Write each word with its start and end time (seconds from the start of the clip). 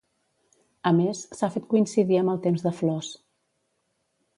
A 0.91 0.93
més, 1.01 1.21
s'ha 1.41 1.51
fet 1.57 1.69
coincidir 1.75 2.21
amb 2.23 2.35
el 2.37 2.43
Temps 2.49 2.69
de 2.69 2.77
Flors. 2.83 3.15